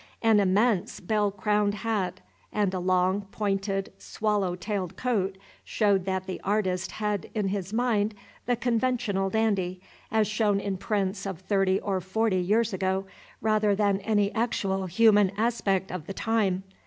[0.23, 6.41] An immense bell crowned hat, and a long, pointed, swallow tailed coat showed that the
[6.43, 8.15] artist had in his mind
[8.47, 9.79] the conventional dandy,
[10.11, 13.05] as shown in prints of thirty or forty years ago,
[13.41, 16.63] rather than any actual human aspect of the time.